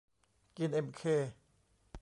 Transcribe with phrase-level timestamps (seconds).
[0.57, 1.01] กินเอ็มเค